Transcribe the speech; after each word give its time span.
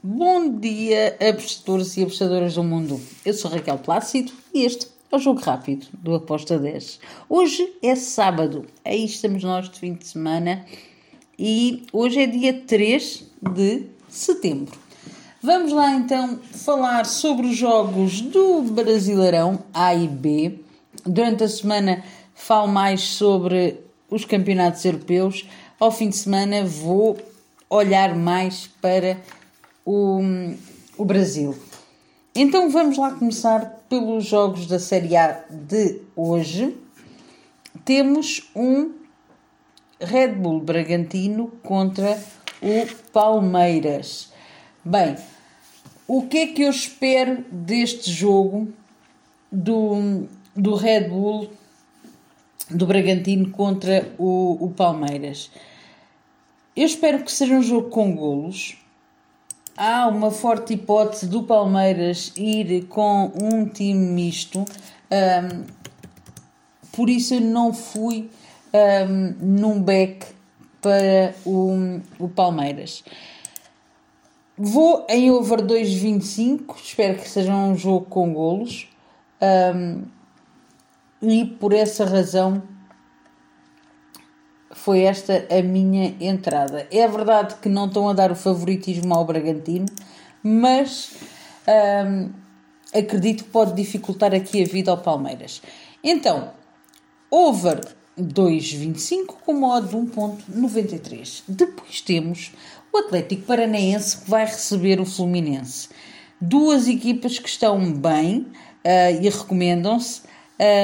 Bom 0.00 0.60
dia, 0.60 1.16
apostadores 1.28 1.96
e 1.96 2.04
apostadoras 2.04 2.54
do 2.54 2.62
mundo. 2.62 3.00
Eu 3.24 3.34
sou 3.34 3.50
Raquel 3.50 3.78
Plácido 3.78 4.30
e 4.54 4.64
este 4.64 4.86
é 5.10 5.16
o 5.16 5.18
Jogo 5.18 5.40
Rápido 5.40 5.88
do 5.92 6.14
Aposta 6.14 6.56
10. 6.56 7.00
Hoje 7.28 7.68
é 7.82 7.96
sábado, 7.96 8.64
aí 8.84 9.04
estamos 9.04 9.42
nós 9.42 9.68
de 9.68 9.76
fim 9.76 9.94
de 9.94 10.06
semana 10.06 10.64
e 11.36 11.84
hoje 11.92 12.20
é 12.20 12.26
dia 12.28 12.62
3 12.64 13.24
de 13.56 13.86
setembro. 14.08 14.78
Vamos 15.42 15.72
lá 15.72 15.90
então 15.90 16.38
falar 16.52 17.04
sobre 17.04 17.48
os 17.48 17.56
jogos 17.56 18.20
do 18.20 18.62
Brasileirão 18.62 19.64
A 19.74 19.96
e 19.96 20.06
B. 20.06 20.60
Durante 21.04 21.42
a 21.42 21.48
semana 21.48 22.04
falo 22.36 22.68
mais 22.68 23.00
sobre 23.00 23.80
os 24.08 24.24
campeonatos 24.24 24.84
europeus. 24.84 25.44
Ao 25.80 25.90
fim 25.90 26.08
de 26.08 26.16
semana 26.16 26.64
vou 26.64 27.18
olhar 27.68 28.14
mais 28.14 28.68
para 28.80 29.18
o, 29.88 30.20
o 30.98 31.04
Brasil. 31.06 31.56
Então 32.34 32.68
vamos 32.68 32.98
lá 32.98 33.12
começar 33.12 33.84
pelos 33.88 34.26
jogos 34.26 34.66
da 34.66 34.78
Série 34.78 35.16
A 35.16 35.44
de 35.50 36.02
hoje. 36.14 36.76
Temos 37.86 38.50
um 38.54 38.92
Red 39.98 40.34
Bull 40.34 40.60
Bragantino 40.60 41.48
contra 41.62 42.22
o 42.60 42.86
Palmeiras. 43.14 44.30
Bem, 44.84 45.16
o 46.06 46.26
que 46.26 46.36
é 46.36 46.46
que 46.48 46.62
eu 46.62 46.70
espero 46.70 47.42
deste 47.50 48.10
jogo 48.10 48.70
do, 49.50 50.28
do 50.54 50.74
Red 50.74 51.08
Bull 51.08 51.50
do 52.68 52.86
Bragantino 52.86 53.50
contra 53.52 54.12
o, 54.18 54.66
o 54.66 54.70
Palmeiras? 54.70 55.50
Eu 56.76 56.84
espero 56.84 57.24
que 57.24 57.32
seja 57.32 57.54
um 57.54 57.62
jogo 57.62 57.88
com 57.88 58.14
golos. 58.14 58.76
Há 59.80 60.08
uma 60.08 60.32
forte 60.32 60.74
hipótese 60.74 61.28
do 61.28 61.44
Palmeiras 61.44 62.32
ir 62.36 62.86
com 62.86 63.30
um 63.40 63.64
time 63.64 63.94
misto, 63.94 64.64
um, 64.64 65.64
por 66.90 67.08
isso 67.08 67.34
eu 67.34 67.40
não 67.40 67.72
fui 67.72 68.28
um, 68.74 69.34
num 69.40 69.80
back 69.80 70.26
para 70.82 71.32
o, 71.46 72.00
o 72.18 72.28
Palmeiras. 72.28 73.04
Vou 74.56 75.06
em 75.08 75.30
over 75.30 75.60
2.25, 75.60 76.74
espero 76.82 77.16
que 77.16 77.28
seja 77.28 77.54
um 77.54 77.76
jogo 77.76 78.06
com 78.06 78.34
golos. 78.34 78.88
Um, 79.40 80.02
e 81.22 81.44
por 81.44 81.72
essa 81.72 82.04
razão 82.04 82.64
foi 84.88 85.02
esta 85.02 85.46
a 85.50 85.60
minha 85.60 86.16
entrada. 86.18 86.86
É 86.90 87.06
verdade 87.06 87.56
que 87.56 87.68
não 87.68 87.84
estão 87.84 88.08
a 88.08 88.14
dar 88.14 88.32
o 88.32 88.34
favoritismo 88.34 89.12
ao 89.12 89.22
Bragantino, 89.22 89.84
mas 90.42 91.10
hum, 92.06 92.30
acredito 92.94 93.44
que 93.44 93.50
pode 93.50 93.74
dificultar 93.74 94.34
aqui 94.34 94.62
a 94.62 94.66
vida 94.66 94.90
ao 94.90 94.96
Palmeiras. 94.96 95.60
Então, 96.02 96.52
over 97.30 97.86
2,25 98.18 99.34
com 99.44 99.52
modo 99.52 99.88
de 99.88 99.94
1,93. 99.94 101.42
Depois 101.46 102.00
temos 102.00 102.52
o 102.90 102.96
Atlético 102.96 103.42
Paranaense 103.42 104.22
que 104.22 104.30
vai 104.30 104.46
receber 104.46 105.02
o 105.02 105.04
Fluminense. 105.04 105.90
Duas 106.40 106.88
equipas 106.88 107.38
que 107.38 107.48
estão 107.50 107.92
bem 107.92 108.38
uh, 108.38 109.22
e 109.22 109.28
recomendam-se. 109.28 110.22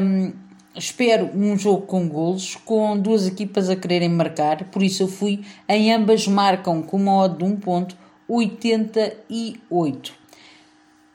Um, 0.00 0.47
espero 0.78 1.30
um 1.34 1.58
jogo 1.58 1.86
com 1.86 2.08
golos, 2.08 2.56
com 2.64 2.98
duas 2.98 3.26
equipas 3.26 3.68
a 3.68 3.76
quererem 3.76 4.08
marcar, 4.08 4.64
por 4.64 4.82
isso 4.82 5.02
eu 5.02 5.08
fui 5.08 5.44
em 5.68 5.92
ambas 5.92 6.26
marcam 6.26 6.80
com 6.82 6.96
uma 6.96 7.24
odd 7.24 7.36
de 7.38 7.44
1.88. 7.44 10.12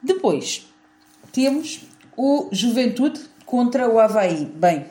Depois 0.02 0.68
temos 1.32 1.86
o 2.18 2.50
Juventude 2.52 3.22
contra 3.46 3.88
o 3.90 4.00
Havaí. 4.00 4.46
Bem, 4.46 4.86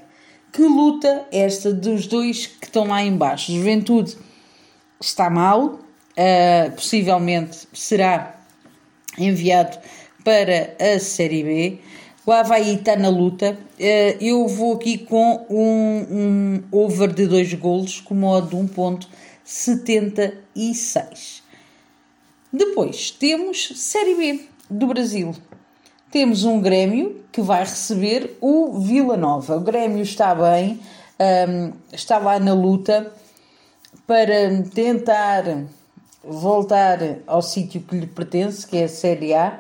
que 0.53 0.63
luta 0.63 1.27
esta 1.31 1.73
dos 1.73 2.07
dois 2.07 2.47
que 2.47 2.67
estão 2.67 2.87
lá 2.87 3.03
embaixo. 3.03 3.53
Juventude 3.53 4.17
está 5.01 5.29
mal, 5.29 5.65
uh, 5.67 6.71
possivelmente 6.75 7.67
será 7.73 8.37
enviado 9.19 9.79
para 10.25 10.75
a 10.79 10.99
Série 10.99 11.43
B. 11.43 11.79
O 12.25 12.31
Havaí 12.31 12.77
está 12.77 12.95
na 12.95 13.09
luta. 13.09 13.59
Eh, 13.81 14.17
eu 14.21 14.47
vou 14.47 14.75
aqui 14.75 14.97
com 14.97 15.45
um, 15.51 16.07
um 16.09 16.63
over 16.71 17.13
de 17.13 17.27
2 17.27 17.55
golos 17.55 18.01
com 18.01 18.15
modo 18.15 18.51
de 18.51 18.57
1.76. 18.57 21.43
Depois 22.53 23.11
temos 23.11 23.73
Série 23.75 24.15
B 24.15 24.45
do 24.71 24.87
Brasil. 24.87 25.35
Temos 26.13 26.45
um 26.45 26.61
Grêmio 26.61 27.25
que 27.33 27.41
vai 27.41 27.65
receber 27.65 28.39
o 28.41 28.79
Vila 28.79 29.17
Nova. 29.17 29.57
O 29.57 29.61
Grêmio 29.61 30.03
está 30.03 30.33
bem, 30.33 30.79
ehm, 31.19 31.73
está 31.93 32.19
lá 32.19 32.39
na 32.39 32.55
luta 32.55 33.13
para 34.07 34.63
tentar 34.73 35.65
voltar 36.23 37.01
ao 37.27 37.43
sítio 37.43 37.81
que 37.81 37.97
lhe 37.97 38.07
pertence, 38.07 38.65
que 38.65 38.77
é 38.77 38.85
a 38.85 38.89
Série 38.89 39.35
A. 39.35 39.59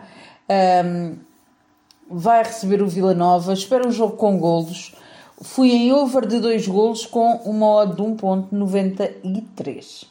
Vai 2.15 2.43
receber 2.43 2.83
o 2.83 2.87
Vila 2.87 3.15
Nova. 3.15 3.55
Espero 3.55 3.89
um 3.89 3.91
jogo 3.91 4.19
com 4.19 4.37
golos. 4.37 4.95
Fui 5.41 5.73
em 5.73 5.95
over 5.95 6.27
de 6.27 6.41
2 6.41 6.69
golos 6.69 7.07
com 7.07 7.37
uma 7.47 7.67
odd 7.67 7.97
de 7.97 8.03
1.93. 8.03 10.05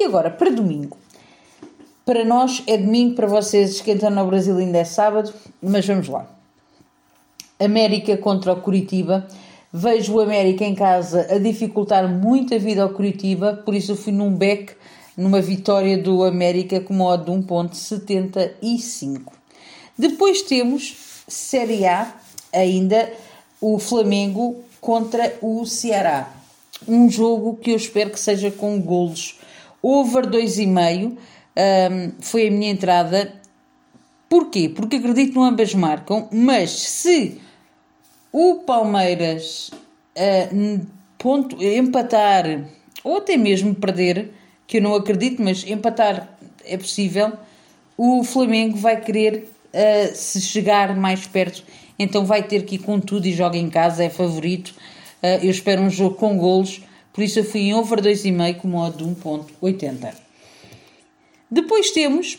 E 0.00 0.04
agora, 0.04 0.28
para 0.28 0.50
domingo. 0.50 0.96
Para 2.04 2.24
nós 2.24 2.64
é 2.66 2.76
domingo, 2.76 3.14
para 3.14 3.28
vocês 3.28 3.80
que 3.80 3.92
estão 3.92 4.10
no 4.10 4.26
Brasil 4.26 4.56
ainda 4.56 4.78
é 4.78 4.84
sábado, 4.84 5.32
mas 5.62 5.86
vamos 5.86 6.08
lá. 6.08 6.26
América 7.60 8.16
contra 8.16 8.52
o 8.52 8.60
Curitiba. 8.60 9.24
Vejo 9.72 10.14
o 10.14 10.20
América 10.20 10.64
em 10.64 10.74
casa 10.74 11.28
a 11.30 11.38
dificultar 11.38 12.08
muito 12.08 12.56
a 12.56 12.58
vida 12.58 12.82
ao 12.82 12.90
Curitiba, 12.90 13.62
por 13.64 13.72
isso 13.72 13.92
eu 13.92 13.96
fui 13.96 14.12
num 14.12 14.32
back, 14.32 14.72
numa 15.16 15.40
vitória 15.40 15.96
do 15.96 16.24
América 16.24 16.80
com 16.80 16.92
uma 16.92 17.04
odd 17.04 17.24
de 17.24 17.30
1.75. 17.30 19.32
Depois 19.96 20.42
temos 20.42 21.06
Série 21.28 21.86
A, 21.86 22.14
ainda 22.52 23.12
o 23.60 23.78
Flamengo 23.78 24.64
contra 24.80 25.36
o 25.42 25.64
Ceará. 25.66 26.32
Um 26.86 27.10
jogo 27.10 27.56
que 27.56 27.72
eu 27.72 27.76
espero 27.76 28.10
que 28.10 28.20
seja 28.20 28.50
com 28.50 28.80
golos. 28.80 29.38
Over 29.82 30.26
2,5 30.26 31.12
um, 31.12 32.12
foi 32.20 32.48
a 32.48 32.50
minha 32.50 32.70
entrada. 32.70 33.32
Porquê? 34.28 34.68
Porque 34.68 34.96
acredito 34.96 35.32
que 35.32 35.38
ambas 35.38 35.74
marcam, 35.74 36.28
mas 36.32 36.70
se 36.70 37.40
o 38.32 38.56
Palmeiras 38.66 39.70
uh, 39.70 40.86
ponto, 41.18 41.62
empatar 41.62 42.64
ou 43.02 43.18
até 43.18 43.36
mesmo 43.36 43.74
perder, 43.74 44.32
que 44.66 44.78
eu 44.78 44.82
não 44.82 44.94
acredito, 44.94 45.40
mas 45.42 45.64
empatar 45.64 46.36
é 46.64 46.76
possível, 46.76 47.32
o 47.96 48.22
Flamengo 48.24 48.76
vai 48.76 49.00
querer 49.00 49.48
uh, 49.76 50.14
se 50.14 50.40
chegar 50.40 50.96
mais 50.96 51.26
perto, 51.26 51.62
então 51.98 52.24
vai 52.24 52.42
ter 52.42 52.64
que 52.64 52.76
ir 52.76 52.78
com 52.78 52.98
tudo 52.98 53.26
e 53.26 53.32
joga 53.32 53.58
em 53.58 53.68
casa, 53.68 54.04
é 54.04 54.10
favorito. 54.10 54.68
Uh, 55.22 55.44
eu 55.44 55.50
espero 55.50 55.82
um 55.82 55.90
jogo 55.90 56.16
com 56.16 56.36
golos, 56.38 56.80
por 57.12 57.22
isso 57.22 57.38
eu 57.38 57.44
fui 57.44 57.60
em 57.60 57.74
over 57.74 58.00
2,5 58.00 58.56
com 58.56 58.68
modo 58.68 59.04
de 59.04 59.04
1.80. 59.04 60.14
Depois 61.50 61.90
temos 61.90 62.38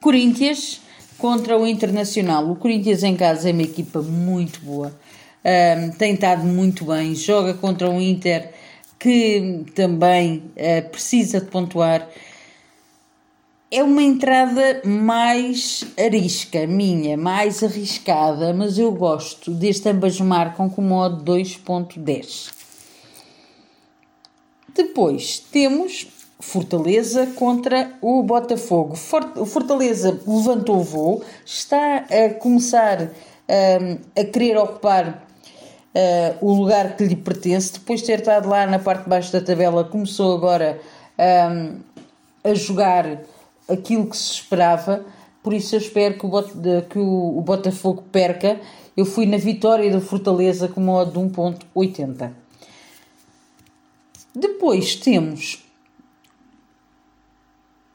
Corinthians 0.00 0.80
contra 1.18 1.56
o 1.58 1.66
Internacional. 1.66 2.50
O 2.50 2.56
Corinthians 2.56 3.02
em 3.02 3.14
casa 3.14 3.50
é 3.50 3.52
uma 3.52 3.62
equipa 3.62 4.02
muito 4.02 4.60
boa, 4.60 4.98
um, 5.44 5.90
tem 5.92 6.14
estado 6.14 6.44
muito 6.44 6.84
bem, 6.86 7.14
joga 7.14 7.54
contra 7.54 7.88
o 7.88 8.00
Inter 8.00 8.50
que 8.98 9.64
também 9.74 10.52
uh, 10.56 10.88
precisa 10.90 11.40
de 11.40 11.46
pontuar 11.46 12.06
é 13.70 13.84
uma 13.84 14.02
entrada 14.02 14.82
mais 14.84 15.84
arisca, 15.96 16.66
minha, 16.66 17.16
mais 17.16 17.62
arriscada, 17.62 18.52
mas 18.52 18.78
eu 18.78 18.90
gosto 18.90 19.52
deste 19.52 19.88
ambas 19.88 20.20
marcam 20.20 20.68
com 20.68 20.82
modo 20.82 21.24
2.10. 21.24 22.52
Depois 24.74 25.38
temos 25.38 26.08
Fortaleza 26.40 27.26
contra 27.36 27.92
o 28.00 28.22
Botafogo. 28.22 28.96
O 29.36 29.46
Fortaleza 29.46 30.20
levantou 30.26 30.78
o 30.78 30.82
voo, 30.82 31.22
está 31.44 32.06
a 32.10 32.34
começar 32.34 33.02
um, 33.02 33.98
a 34.20 34.24
querer 34.24 34.56
ocupar 34.56 35.28
uh, 35.94 36.44
o 36.44 36.52
lugar 36.52 36.96
que 36.96 37.04
lhe 37.04 37.14
pertence, 37.14 37.74
depois 37.74 38.00
de 38.00 38.06
ter 38.06 38.20
estado 38.20 38.48
lá 38.48 38.66
na 38.66 38.78
parte 38.78 39.04
de 39.04 39.10
baixo 39.10 39.32
da 39.32 39.40
tabela, 39.40 39.84
começou 39.84 40.34
agora 40.34 40.80
um, 41.18 41.78
a 42.42 42.54
jogar 42.54 43.20
aquilo 43.70 44.06
que 44.06 44.16
se 44.16 44.32
esperava, 44.32 45.04
por 45.42 45.54
isso 45.54 45.74
eu 45.74 45.80
espero 45.80 46.18
que 46.18 46.26
o, 46.26 46.28
Bot 46.28 46.52
que 46.88 46.98
o, 46.98 47.38
o 47.38 47.40
Botafogo 47.40 48.04
perca. 48.12 48.60
Eu 48.96 49.06
fui 49.06 49.24
na 49.24 49.38
vitória 49.38 49.90
do 49.90 50.00
Fortaleza 50.00 50.68
com 50.68 50.80
uma 50.80 50.92
odd 50.94 51.12
de 51.12 51.18
1.80. 51.18 52.32
Depois 54.34 54.96
temos 54.96 55.64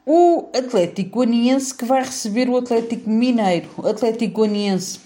o 0.04 0.48
Atlético 0.52 1.10
Goianiense 1.10 1.74
que 1.74 1.84
vai 1.84 2.02
receber 2.02 2.48
o 2.48 2.56
Atlético 2.56 3.08
Mineiro. 3.08 3.68
O 3.76 3.86
Atlético 3.86 4.40
Goianiense 4.40 5.00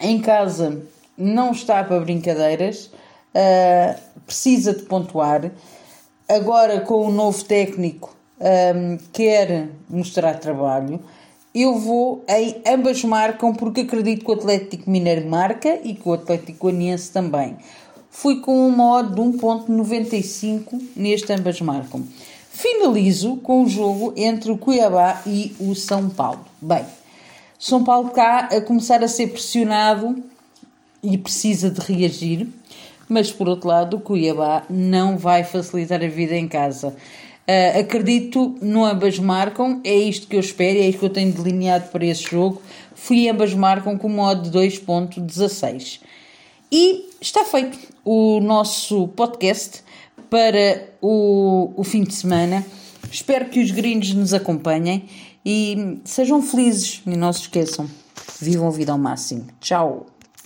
em 0.00 0.20
casa 0.20 0.82
não 1.16 1.52
está 1.52 1.84
para 1.84 2.00
brincadeiras, 2.00 2.86
uh, 2.86 4.00
precisa 4.26 4.74
de 4.74 4.82
pontuar. 4.82 5.52
Agora, 6.28 6.80
com 6.80 7.06
o 7.06 7.10
novo 7.10 7.44
técnico, 7.44 8.16
um, 8.42 8.98
quer 9.12 9.68
mostrar 9.88 10.34
trabalho. 10.34 11.00
Eu 11.54 11.78
vou 11.78 12.24
em 12.28 12.62
ambas 12.66 13.04
marcam 13.04 13.54
porque 13.54 13.82
acredito 13.82 14.24
que 14.24 14.30
o 14.30 14.34
Atlético 14.34 14.90
Mineiro 14.90 15.28
marca 15.28 15.78
e 15.84 15.94
que 15.94 16.08
o 16.08 16.12
Atlético 16.14 16.60
Goianiense 16.60 17.12
também. 17.12 17.56
Fui 18.10 18.40
com 18.40 18.66
uma 18.66 18.98
odd 18.98 19.14
de 19.14 19.20
1.95 19.20 20.80
neste 20.96 21.32
ambas 21.32 21.60
marcam. 21.60 22.02
Finalizo 22.50 23.36
com 23.36 23.64
o 23.64 23.68
jogo 23.68 24.12
entre 24.16 24.50
o 24.50 24.58
Cuiabá 24.58 25.22
e 25.26 25.54
o 25.58 25.74
São 25.74 26.10
Paulo. 26.10 26.44
Bem, 26.60 26.84
São 27.58 27.82
Paulo 27.82 28.08
está 28.08 28.40
a 28.40 28.60
começar 28.60 29.02
a 29.02 29.08
ser 29.08 29.28
pressionado 29.28 30.22
e 31.02 31.16
precisa 31.16 31.70
de 31.70 31.80
reagir, 31.80 32.46
mas 33.08 33.32
por 33.32 33.48
outro 33.48 33.68
lado, 33.68 33.96
o 33.96 34.00
Cuiabá 34.00 34.64
não 34.68 35.16
vai 35.16 35.44
facilitar 35.44 36.02
a 36.02 36.08
vida 36.08 36.36
em 36.36 36.46
casa. 36.46 36.94
Uh, 37.48 37.80
acredito 37.80 38.56
no 38.62 38.84
ambas 38.84 39.18
marcam, 39.18 39.80
é 39.82 39.94
isto 39.94 40.28
que 40.28 40.36
eu 40.36 40.40
espero, 40.40 40.78
é 40.78 40.88
isto 40.88 41.00
que 41.00 41.04
eu 41.06 41.10
tenho 41.10 41.32
delineado 41.32 41.88
para 41.90 42.06
esse 42.06 42.22
jogo. 42.22 42.62
Fui 42.94 43.28
ambas 43.28 43.52
marcam 43.52 43.98
com 43.98 44.08
modo 44.08 44.48
de 44.48 44.58
2.16. 44.58 46.00
E 46.70 47.10
está 47.20 47.44
feito 47.44 47.78
o 48.04 48.40
nosso 48.40 49.08
podcast 49.08 49.82
para 50.30 50.88
o, 51.00 51.72
o 51.76 51.84
fim 51.84 52.04
de 52.04 52.14
semana. 52.14 52.64
Espero 53.10 53.46
que 53.46 53.60
os 53.60 53.70
gringos 53.70 54.14
nos 54.14 54.32
acompanhem 54.32 55.04
e 55.44 55.98
sejam 56.04 56.40
felizes 56.40 57.02
e 57.06 57.16
não 57.16 57.32
se 57.32 57.42
esqueçam. 57.42 57.88
Vivam 58.40 58.68
a 58.68 58.70
vida 58.70 58.92
ao 58.92 58.98
máximo. 58.98 59.46
Tchau! 59.60 60.11